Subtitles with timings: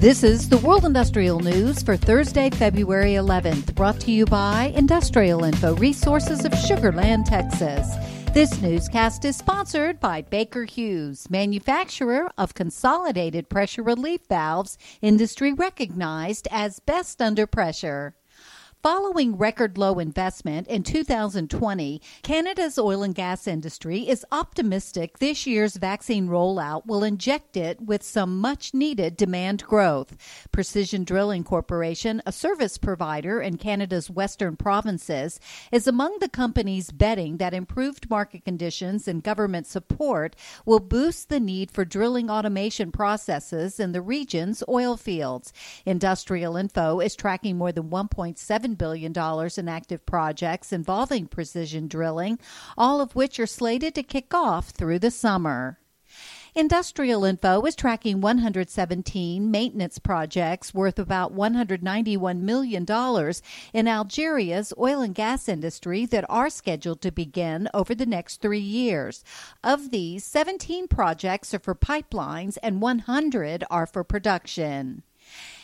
[0.00, 5.44] This is the World Industrial News for Thursday, February 11th, brought to you by Industrial
[5.44, 7.86] Info Resources of Sugar Land, Texas.
[8.32, 16.48] This newscast is sponsored by Baker Hughes, manufacturer of consolidated pressure relief valves, industry recognized
[16.50, 18.14] as best under pressure.
[18.82, 25.76] Following record low investment in 2020, Canada's oil and gas industry is optimistic this year's
[25.76, 30.16] vaccine rollout will inject it with some much needed demand growth.
[30.50, 35.38] Precision Drilling Corporation, a service provider in Canada's western provinces,
[35.70, 41.38] is among the companies betting that improved market conditions and government support will boost the
[41.38, 45.52] need for drilling automation processes in the region's oil fields.
[45.84, 49.12] Industrial Info is tracking more than 1.7 $7 billion
[49.56, 52.38] in active projects involving precision drilling,
[52.76, 55.78] all of which are slated to kick off through the summer.
[56.52, 62.84] Industrial Info is tracking 117 maintenance projects worth about $191 million
[63.72, 68.58] in Algeria's oil and gas industry that are scheduled to begin over the next three
[68.58, 69.22] years.
[69.62, 75.04] Of these, 17 projects are for pipelines and 100 are for production.